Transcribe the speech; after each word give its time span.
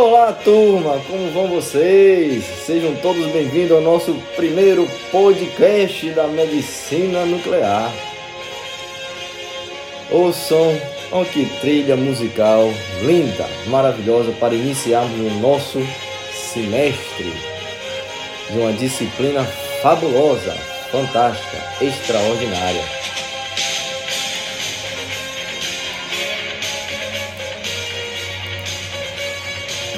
Olá, 0.00 0.32
turma, 0.32 0.98
como 1.06 1.30
vão 1.30 1.46
vocês? 1.48 2.42
Sejam 2.64 2.94
todos 3.02 3.26
bem-vindos 3.32 3.72
ao 3.72 3.82
nosso 3.82 4.14
primeiro 4.34 4.88
podcast 5.12 6.08
da 6.12 6.26
medicina 6.26 7.26
nuclear. 7.26 7.92
Ouçam, 10.10 10.74
oh, 11.12 11.22
que 11.26 11.44
trilha 11.60 11.96
musical 11.96 12.70
linda, 13.02 13.46
maravilhosa 13.66 14.32
para 14.40 14.54
iniciarmos 14.54 15.20
o 15.20 15.38
nosso 15.38 15.78
semestre 16.32 17.34
de 18.50 18.58
uma 18.58 18.72
disciplina 18.72 19.44
fabulosa, 19.82 20.54
fantástica, 20.90 21.58
extraordinária. 21.84 23.19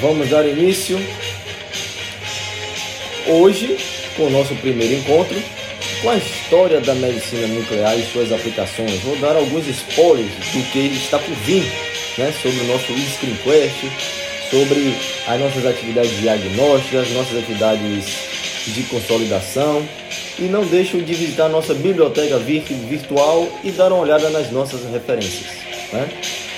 Vamos 0.02 0.30
dar 0.30 0.44
início 0.44 0.98
hoje 3.28 3.76
com 4.16 4.24
o 4.24 4.30
nosso 4.30 4.52
primeiro 4.56 4.94
encontro 4.94 5.40
com 6.02 6.10
a 6.10 6.16
história 6.16 6.80
da 6.80 6.92
medicina 6.92 7.46
nuclear 7.46 7.96
e 7.96 8.02
suas 8.06 8.32
aplicações. 8.32 8.98
Vou 9.02 9.16
dar 9.18 9.36
alguns 9.36 9.64
spoilers 9.68 10.32
do 10.52 10.72
que 10.72 10.80
está 10.88 11.20
por 11.20 11.32
vir 11.36 11.62
né, 12.18 12.34
sobre 12.42 12.58
o 12.62 12.64
nosso 12.64 12.86
Screenquest, 13.14 13.76
sobre 14.50 14.92
as 15.28 15.40
nossas 15.40 15.66
atividades 15.66 16.20
diagnósticas, 16.20 17.08
nossas 17.12 17.38
atividades 17.38 18.04
de 18.66 18.82
consolidação. 18.90 19.86
E 20.36 20.42
não 20.42 20.64
deixem 20.64 21.04
de 21.04 21.14
visitar 21.14 21.48
nossa 21.48 21.74
biblioteca 21.74 22.38
virtual 22.40 23.48
e 23.62 23.70
dar 23.70 23.92
uma 23.92 24.02
olhada 24.02 24.30
nas 24.30 24.50
nossas 24.50 24.82
referências. 24.90 25.46
Né? 25.92 26.08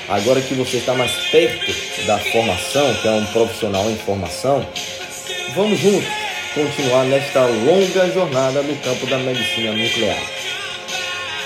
Agora 0.09 0.41
que 0.41 0.55
você 0.55 0.77
está 0.77 0.95
mais 0.95 1.13
perto 1.31 1.73
da 2.07 2.19
formação, 2.19 2.95
que 2.97 3.09
é 3.09 3.11
um 3.11 3.27
profissional 3.27 3.91
em 3.91 3.97
formação, 3.97 4.67
vamos 5.55 5.79
juntos 5.81 6.09
continuar 6.55 7.05
nesta 7.07 7.47
longa 7.47 8.11
jornada 8.13 8.63
no 8.63 8.77
campo 8.77 9.07
da 9.07 9.19
medicina 9.19 9.73
nuclear. 9.73 10.23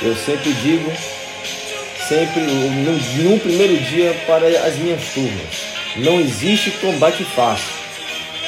Eu 0.02 0.14
sempre 0.16 0.52
digo, 0.54 0.92
sempre 2.08 2.40
no, 2.40 3.30
no 3.30 3.40
primeiro 3.40 3.76
dia 3.84 4.14
para 4.26 4.46
as 4.46 4.76
minhas 4.76 5.02
turmas, 5.14 5.68
não 5.96 6.20
existe 6.20 6.70
combate 6.72 7.24
fácil. 7.24 7.78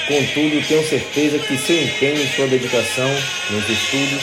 Contudo, 0.06 0.66
tenho 0.66 0.88
certeza 0.88 1.38
que 1.38 1.56
seu 1.56 1.80
empenho 1.80 2.20
e 2.20 2.28
sua 2.34 2.48
dedicação 2.48 3.08
nos 3.50 3.68
estudos 3.68 4.22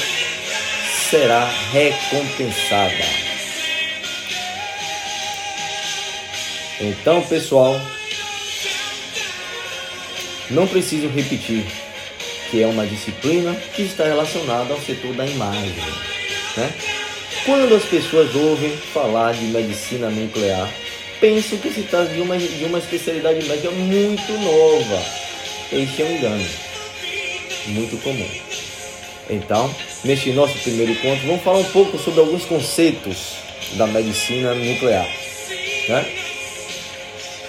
será 1.10 1.50
recompensada. 1.72 3.27
Então, 6.80 7.22
pessoal, 7.24 7.80
não 10.52 10.68
preciso 10.68 11.08
repetir 11.08 11.66
que 12.50 12.62
é 12.62 12.68
uma 12.68 12.86
disciplina 12.86 13.54
que 13.76 13.82
está 13.82 14.06
relacionada 14.06 14.74
ao 14.74 14.80
setor 14.82 15.14
da 15.14 15.26
imagem. 15.26 15.74
Né? 16.56 16.74
Quando 17.46 17.76
as 17.76 17.84
pessoas 17.84 18.34
ouvem 18.36 18.76
falar 18.94 19.34
de 19.34 19.46
medicina 19.46 20.10
nuclear, 20.10 20.70
pensam 21.20 21.58
que 21.58 21.72
se 21.72 21.82
trata 21.82 22.14
de 22.14 22.22
uma, 22.22 22.38
de 22.38 22.64
uma 22.66 22.78
especialidade 22.78 23.46
médica 23.48 23.72
muito 23.72 24.32
nova. 24.34 25.04
Este 25.72 26.02
é 26.02 26.06
um 26.06 26.16
engano, 26.16 26.46
muito 27.68 27.98
comum. 28.02 28.30
Então, 29.30 29.74
neste 30.06 30.32
nosso 30.32 30.58
primeiro 30.60 30.92
encontro, 30.92 31.28
vamos 31.28 31.44
falar 31.44 31.58
um 31.58 31.72
pouco 31.72 31.98
sobre 31.98 32.22
alguns 32.22 32.46
conceitos 32.46 33.34
da 33.74 33.88
medicina 33.88 34.54
nuclear. 34.54 35.08
Né? 35.90 36.27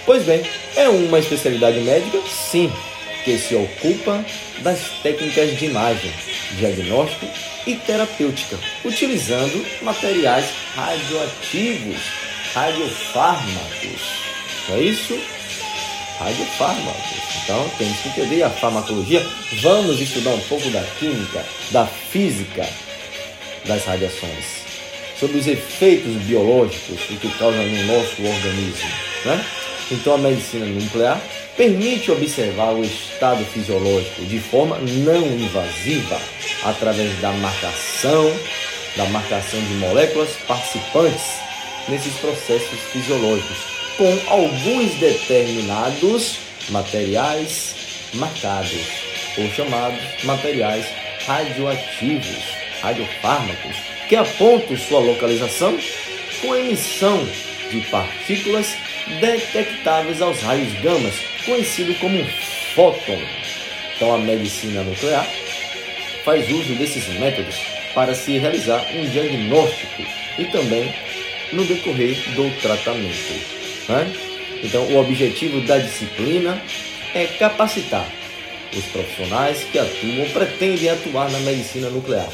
Pois 0.09 0.25
bem, 0.25 0.41
é 0.75 0.89
uma 0.89 1.19
especialidade 1.19 1.81
médica, 1.81 2.19
sim, 2.31 2.73
que 3.27 3.37
se 3.37 3.55
ocupa 3.55 4.25
das 4.61 4.81
técnicas 5.03 5.55
de 5.59 5.67
imagem, 5.67 6.11
diagnóstico 6.57 7.27
e 7.67 7.75
terapêutica, 7.75 8.59
utilizando 8.87 9.63
materiais 9.83 10.47
radioativos, 10.75 11.99
radiofármacos. 12.55 14.01
Não 14.71 14.77
é 14.77 14.81
isso? 14.81 15.21
Radiofármacos. 16.19 17.43
Então 17.45 17.71
temos 17.77 17.99
que 17.99 18.09
entender 18.09 18.43
a 18.45 18.49
farmacologia. 18.49 19.23
Vamos 19.61 20.01
estudar 20.01 20.31
um 20.31 20.41
pouco 20.41 20.71
da 20.71 20.85
química, 20.99 21.45
da 21.71 21.87
física 21.87 22.67
das 23.67 23.85
radiações, 23.85 24.47
sobre 25.21 25.37
os 25.37 25.47
efeitos 25.47 26.15
biológicos 26.23 26.99
que 27.03 27.29
causam 27.39 27.63
no 27.63 27.85
nosso 27.85 28.23
organismo. 28.23 28.89
Né? 29.27 29.45
Então 29.91 30.15
a 30.15 30.19
medicina 30.19 30.67
nuclear 30.67 31.21
permite 31.57 32.11
observar 32.11 32.73
o 32.73 32.85
estado 32.85 33.45
fisiológico 33.47 34.23
de 34.27 34.39
forma 34.39 34.79
não 34.79 35.27
invasiva 35.27 36.21
através 36.65 37.19
da 37.21 37.33
marcação, 37.33 38.33
da 38.97 39.07
marcação 39.07 39.61
de 39.61 39.75
moléculas 39.75 40.31
participantes 40.47 41.25
nesses 41.89 42.13
processos 42.15 42.79
fisiológicos, 42.93 43.57
com 43.97 44.19
alguns 44.31 44.95
determinados 44.97 46.39
materiais 46.69 47.75
marcados, 48.15 48.87
ou 49.39 49.49
chamados 49.51 50.01
materiais 50.25 50.87
radioativos, 51.27 52.45
radiofármacos, 52.83 53.77
que 54.09 54.17
apontam 54.17 54.77
sua 54.77 55.01
localização 55.01 55.79
com 56.41 56.55
emissão 56.55 57.27
de 57.71 57.81
partículas 57.91 58.75
detectáveis 59.21 60.21
aos 60.21 60.41
raios 60.41 60.73
gamas, 60.81 61.15
conhecido 61.45 61.95
como 61.99 62.25
fóton. 62.75 63.19
Então 63.97 64.15
a 64.15 64.19
medicina 64.19 64.83
nuclear 64.83 65.27
faz 66.25 66.49
uso 66.51 66.75
desses 66.75 67.07
métodos 67.19 67.57
para 67.95 68.15
se 68.15 68.39
realizar 68.39 68.85
um 68.95 69.09
diagnóstico 69.09 70.03
e 70.39 70.45
também 70.45 70.95
no 71.53 71.65
decorrer 71.65 72.17
do 72.35 72.51
tratamento. 72.61 73.33
Né? 73.89 74.13
Então 74.63 74.85
o 74.85 75.01
objetivo 75.01 75.61
da 75.63 75.79
disciplina 75.79 76.61
é 77.15 77.27
capacitar 77.27 78.07
os 78.77 78.85
profissionais 78.87 79.65
que 79.65 79.79
atuam 79.79 80.21
ou 80.21 80.29
pretendem 80.31 80.91
atuar 80.91 81.31
na 81.31 81.39
medicina 81.41 81.89
nuclear 81.89 82.29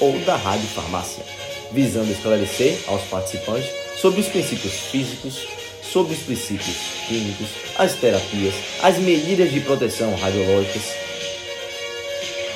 ou 0.00 0.18
da 0.20 0.36
radiofarmácia, 0.36 1.24
visando 1.72 2.10
esclarecer 2.10 2.78
aos 2.88 3.02
participantes 3.02 3.85
sobre 4.00 4.20
os 4.20 4.28
princípios 4.28 4.72
físicos, 4.90 5.46
sobre 5.82 6.14
os 6.14 6.20
princípios 6.20 6.76
químicos, 7.08 7.48
as 7.78 7.94
terapias, 7.94 8.54
as 8.82 8.98
medidas 8.98 9.52
de 9.52 9.60
proteção 9.60 10.14
radiológicas 10.16 10.82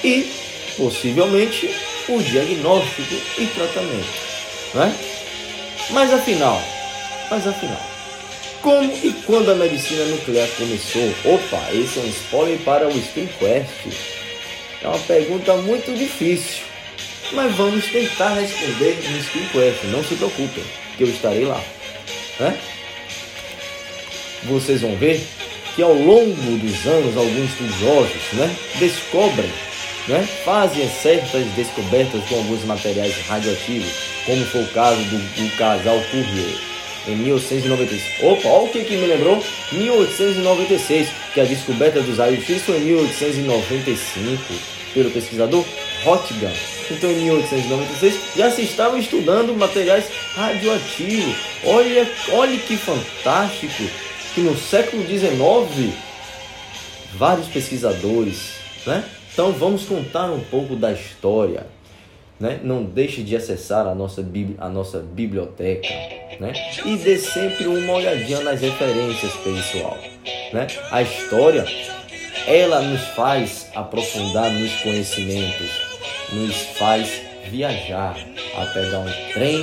e, 0.05 0.31
possivelmente, 0.77 1.75
o 2.09 2.23
diagnóstico 2.23 3.15
e 3.39 3.47
tratamento. 3.47 4.31
Né? 4.75 4.97
Mas 5.91 6.13
afinal, 6.13 6.63
mas 7.31 7.47
afinal, 7.47 7.81
como 8.63 8.93
e 8.93 9.13
quando 9.25 9.51
a 9.51 9.55
medicina 9.55 10.05
nuclear 10.05 10.49
começou? 10.57 11.09
Opa, 11.25 11.73
esse 11.73 11.99
é 11.99 12.03
um 12.03 12.09
spoiler 12.09 12.59
para 12.59 12.89
o 12.89 12.93
Quest. 12.93 13.97
É 14.83 14.89
uma 14.89 14.99
pergunta 14.99 15.57
muito 15.57 15.97
difícil, 15.97 16.65
mas 17.33 17.55
vamos 17.55 17.87
tentar 17.87 18.35
responder 18.35 18.99
no 19.35 19.49
Quest. 19.51 19.85
Não 19.85 20.05
se 20.05 20.15
preocupem, 20.15 20.65
que 21.01 21.05
eu 21.05 21.09
estarei 21.09 21.47
lá. 21.47 21.65
Né? 22.39 22.59
vocês 24.45 24.83
vão 24.83 24.95
ver 24.97 25.23
que 25.75 25.83
ao 25.83 25.95
longo 25.95 26.59
dos 26.59 26.87
anos 26.87 27.17
alguns 27.17 27.51
estudiosos 27.51 28.33
né, 28.33 28.55
descobrem, 28.79 29.51
né, 30.09 30.27
fazem 30.45 30.89
certas 30.89 31.47
descobertas 31.57 32.23
com 32.29 32.37
alguns 32.37 32.65
materiais 32.65 33.15
radioativos, 33.27 33.93
como 34.27 34.45
foi 34.47 34.63
o 34.63 34.69
caso 34.69 35.01
do, 35.05 35.19
do 35.19 35.57
casal 35.57 35.99
Cuvier 36.11 36.59
em 37.09 37.17
1896. 37.17 38.03
Opa, 38.23 38.49
olha 38.49 38.65
o 38.65 38.69
que, 38.69 38.85
que 38.85 38.97
me 38.97 39.07
lembrou? 39.07 39.43
1896, 39.73 41.09
que 41.33 41.41
a 41.41 41.45
descoberta 41.45 42.03
dos 42.03 42.19
raios-x 42.19 42.63
foi 42.63 42.77
em 42.77 42.81
1895 42.81 44.43
pelo 44.93 45.11
pesquisador 45.11 45.65
Rottgam. 46.05 46.53
Então, 46.91 47.11
em 47.11 47.25
1896, 47.25 48.37
já 48.37 48.51
se 48.51 48.63
estavam 48.63 48.99
estudando 48.99 49.57
materiais 49.57 50.07
radioativos. 50.35 51.37
Olha, 51.65 52.11
olha 52.33 52.59
que 52.59 52.77
fantástico! 52.77 53.85
que 54.35 54.41
no 54.41 54.57
século 54.57 55.05
XIX, 55.07 55.93
vários 57.15 57.49
pesquisadores, 57.49 58.53
né? 58.87 59.05
Então 59.33 59.53
vamos 59.53 59.85
contar 59.85 60.31
um 60.31 60.41
pouco 60.41 60.77
da 60.77 60.93
história. 60.93 61.67
Né? 62.39 62.59
Não 62.63 62.83
deixe 62.83 63.23
de 63.23 63.37
acessar 63.37 63.87
a 63.87 63.95
nossa, 63.95 64.27
a 64.59 64.69
nossa 64.71 64.99
biblioteca 65.01 65.89
né? 66.41 66.55
e 66.87 66.97
dê 66.97 67.19
sempre 67.19 67.67
uma 67.67 67.93
olhadinha 67.93 68.41
nas 68.41 68.63
referências, 68.63 69.33
pessoal. 69.37 69.99
Né? 70.51 70.67
A 70.91 71.03
história 71.03 71.67
ela 72.47 72.81
nos 72.81 73.03
faz 73.09 73.69
aprofundar 73.75 74.51
nos 74.51 74.73
conhecimentos, 74.77 75.71
nos 76.33 76.57
faz 76.79 77.09
viajar 77.51 78.17
a 78.57 78.67
pegar 78.67 78.99
um 79.01 79.33
trem 79.33 79.63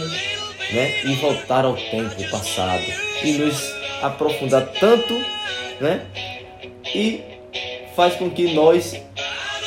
né? 0.72 1.02
e 1.06 1.14
voltar 1.16 1.66
ao 1.66 1.76
tempo 1.76 2.30
passado 2.30 2.84
e 3.24 3.34
nos 3.34 3.74
aprofundar 4.02 4.68
tanto, 4.80 5.14
né? 5.80 6.06
e 6.94 7.22
faz 7.96 8.16
com 8.16 8.30
que 8.30 8.54
nós 8.54 8.96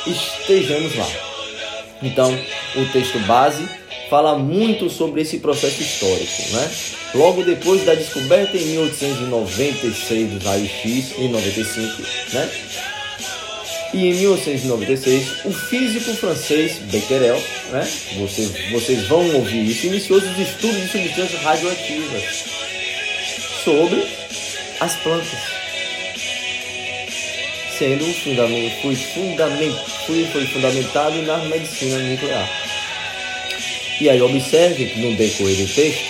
estejamos 0.07 0.97
lá. 0.97 1.07
Então, 2.03 2.33
o 2.77 2.85
texto 2.93 3.19
base 3.21 3.69
fala 4.09 4.37
muito 4.39 4.91
sobre 4.91 5.23
esse 5.23 5.39
processo 5.39 5.81
histórico, 5.83 6.43
né? 6.53 6.71
Logo 7.15 7.45
depois 7.45 7.85
da 7.85 7.95
descoberta 7.95 8.57
em 8.57 8.65
1896 8.67 10.31
dos 10.31 10.45
raios-x, 10.45 11.19
em 11.19 11.29
95, 11.29 12.03
né? 12.33 12.51
E 13.93 14.07
em 14.07 14.15
1896, 14.15 15.45
o 15.45 15.53
físico 15.53 16.15
francês 16.15 16.79
Becquerel, 16.91 17.43
né? 17.73 17.89
Vocês, 18.19 18.53
vocês 18.71 19.07
vão 19.09 19.35
ouvir 19.35 19.69
isso, 19.69 19.87
iniciou 19.87 20.19
os 20.19 20.39
estudos 20.39 20.81
de 20.81 20.89
substâncias 20.89 21.43
radioativas 21.43 22.45
sobre 23.65 24.07
as 24.81 24.95
plantas 24.97 25.61
sendo 27.81 28.05
fundament, 28.13 28.71
foi, 28.83 28.95
foi, 28.95 30.25
foi 30.27 30.47
fundamentado 30.49 31.23
na 31.23 31.39
medicina 31.39 31.99
nuclear. 31.99 32.47
E 33.99 34.11
aí 34.11 34.21
observe 34.21 34.85
que 34.85 35.01
no 35.01 35.17
decorrer 35.17 35.57
do 35.57 35.67
texto, 35.67 36.05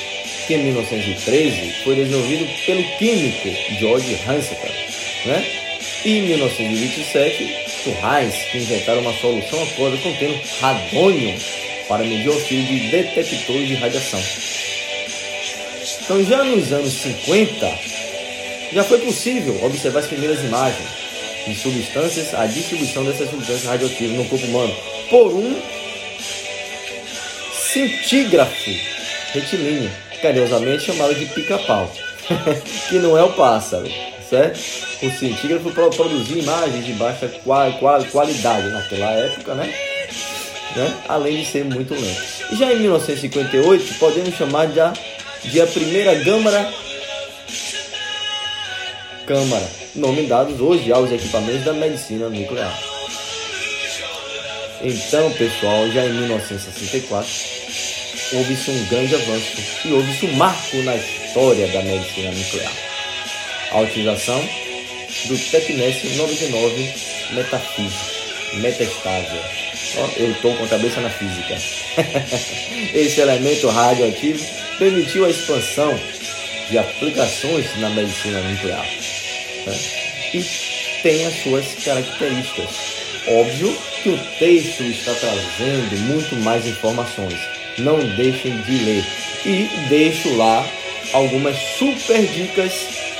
que 0.49 0.55
em 0.55 0.65
1913 0.65 1.73
foi 1.85 1.95
desenvolvido 1.95 2.45
pelo 2.67 2.83
químico 2.99 3.49
George 3.79 4.19
Hansecker, 4.27 4.73
né? 5.27 5.47
E 6.05 6.19
em 6.19 6.23
1927, 6.23 7.70
Heinz, 7.89 8.35
que 8.51 8.59
inventaram 8.59 9.01
uma 9.01 9.15
solução 9.15 9.63
aquosa 9.63 9.97
contendo 9.97 10.39
radônio 10.61 11.35
para 11.89 12.05
medir 12.05 12.29
o 12.29 12.35
auxílio 12.35 12.67
de 12.67 12.91
detectores 12.91 13.69
de 13.69 13.75
radiação. 13.77 14.21
Então 16.03 16.25
já 16.25 16.45
nos 16.45 16.73
anos 16.73 16.93
50, 16.93 17.79
já 18.73 18.85
foi 18.85 18.99
possível 18.99 19.59
observar 19.65 20.01
as 20.01 20.07
primeiras 20.07 20.41
imagens 20.41 20.89
de 21.47 21.55
substâncias, 21.55 22.35
a 22.35 22.47
distribuição 22.47 23.05
dessas 23.05 23.31
substâncias 23.31 23.65
radioativas 23.65 24.17
no 24.17 24.25
corpo 24.27 24.47
humano 24.47 24.75
por 25.09 25.33
um 25.35 25.61
centígrafo 27.53 28.71
retilíneo, 29.33 29.91
carinhosamente 30.21 30.85
chamado 30.85 31.15
de 31.15 31.27
pica-pau, 31.27 31.91
que 32.89 32.99
não 32.99 33.17
é 33.17 33.23
o 33.23 33.33
pássaro, 33.33 33.89
certo? 34.31 34.59
O 35.03 35.11
centígrafo 35.11 35.71
produzia 35.73 36.41
imagens 36.41 36.87
de 36.87 36.93
baixa 36.93 37.29
qual, 37.45 37.73
qual, 37.75 38.03
qualidade 38.05 38.69
naquela 38.69 39.11
época, 39.11 39.55
né? 39.55 39.75
né? 40.77 40.95
Além 41.09 41.43
de 41.43 41.51
ser 41.51 41.65
muito 41.65 41.93
lento. 41.93 42.57
Já 42.57 42.73
em 42.73 42.79
1958, 42.79 43.95
podemos 43.99 44.35
chamar 44.37 44.69
de 44.69 44.81
a, 44.81 44.93
de 45.43 45.61
a 45.61 45.67
primeira 45.67 46.25
Câmara 46.25 46.73
Câmara, 49.27 49.69
nome 49.95 50.27
dados 50.27 50.61
hoje 50.61 50.91
aos 50.91 51.11
equipamentos 51.13 51.65
da 51.65 51.73
medicina 51.73 52.29
nuclear. 52.29 52.77
Então, 54.83 55.31
pessoal, 55.35 55.89
já 55.91 56.05
em 56.05 56.13
1964, 56.13 57.29
houve-se 58.33 58.71
um 58.71 58.85
grande 58.87 59.15
avanço 59.15 59.57
e 59.85 59.93
houve-se 59.93 60.27
um 60.27 60.33
marco 60.33 60.77
na 60.79 60.97
história 60.97 61.69
da 61.69 61.83
medicina 61.83 62.33
nuclear. 62.33 62.90
A 63.73 63.81
utilização 63.81 64.41
do 65.27 65.39
Tecnécio 65.39 66.11
99 66.17 66.93
metafísico, 67.33 68.11
metastável. 68.55 69.41
Eu 70.17 70.31
estou 70.33 70.55
com 70.55 70.65
a 70.65 70.69
cabeça 70.69 71.01
na 71.01 71.11
física. 71.11 71.57
Esse 72.95 73.21
elemento 73.21 73.69
radioativo 73.69 74.45
permitiu 74.79 75.25
a 75.25 75.31
expansão 75.31 75.99
de 76.69 76.79
aplicações 76.79 77.67
na 77.79 77.91
medicina 77.91 78.41
nuclear 78.41 78.87
né? 79.67 79.79
e 80.33 80.45
tem 81.03 81.27
as 81.27 81.35
suas 81.43 81.67
características. 81.85 82.71
Óbvio 83.27 83.77
que 84.03 84.09
o 84.09 84.19
texto 84.39 84.83
está 84.83 85.13
trazendo 85.15 85.99
muito 86.07 86.37
mais 86.37 86.67
informações. 86.67 87.39
Não 87.79 87.99
deixem 88.17 88.61
de 88.63 88.79
ler. 88.85 89.05
E 89.45 89.69
deixo 89.89 90.37
lá 90.37 90.67
algumas 91.13 91.57
super 91.79 92.23
dicas 92.27 92.73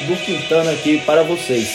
do 0.07 0.17
Quintana 0.17 0.73
aqui 0.73 0.99
para 1.05 1.23
vocês. 1.23 1.69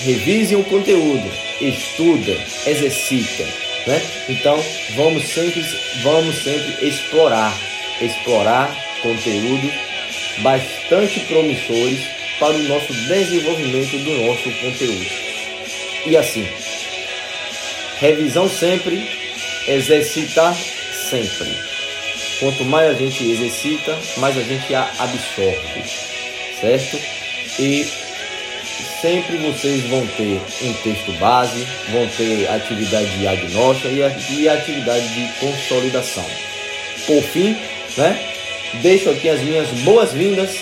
Revise 0.00 0.56
o 0.56 0.64
conteúdo, 0.64 1.30
estuda, 1.60 2.36
exercita, 2.66 3.44
né? 3.86 4.02
Então 4.28 4.58
vamos 4.96 5.24
sempre, 5.24 5.62
vamos 6.02 6.36
sempre 6.36 6.88
explorar, 6.88 7.54
explorar 8.00 8.74
conteúdo 9.02 9.70
bastante 10.38 11.20
promissores 11.20 12.00
para 12.38 12.54
o 12.54 12.62
nosso 12.62 12.92
desenvolvimento 12.92 13.98
do 13.98 14.26
nosso 14.26 14.50
conteúdo. 14.60 15.06
E 16.06 16.16
assim, 16.16 16.48
revisão 17.98 18.48
sempre, 18.48 19.06
exercitar 19.68 20.56
sempre. 21.10 21.69
Quanto 22.40 22.64
mais 22.64 22.90
a 22.90 22.94
gente 22.94 23.22
exercita, 23.22 23.96
mais 24.16 24.36
a 24.36 24.42
gente 24.42 24.74
a 24.74 24.90
absorve, 24.98 25.82
certo? 26.58 26.98
E 27.58 27.86
sempre 29.02 29.36
vocês 29.36 29.82
vão 29.84 30.06
ter 30.06 30.40
um 30.62 30.72
texto 30.82 31.12
base, 31.18 31.66
vão 31.90 32.08
ter 32.16 32.48
atividade 32.50 33.10
diagnóstica 33.18 33.88
e 33.88 34.48
atividade 34.48 35.06
de 35.08 35.32
consolidação. 35.38 36.24
Por 37.06 37.22
fim, 37.22 37.54
né? 37.98 38.18
deixo 38.82 39.10
aqui 39.10 39.28
as 39.28 39.40
minhas 39.40 39.68
boas-vindas 39.84 40.56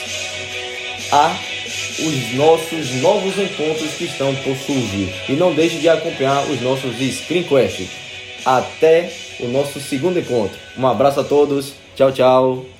a 1.13 1.39
os 2.01 2.35
nossos 2.35 2.95
novos 3.03 3.37
encontros 3.39 3.91
que 3.95 4.05
estão 4.05 4.35
por 4.37 4.57
surgir. 4.57 5.09
E 5.29 5.33
não 5.33 5.53
deixe 5.53 5.79
de 5.79 5.89
acompanhar 5.89 6.45
os 6.49 6.61
nossos 6.61 6.97
Screencast. 6.97 7.89
Até 8.45 9.11
o 9.40 9.49
nosso 9.49 9.81
segundo 9.81 10.19
encontro. 10.19 10.58
Um 10.76 10.87
abraço 10.87 11.20
a 11.20 11.25
todos. 11.25 11.73
Tchau, 11.94 12.12
tchau. 12.12 12.78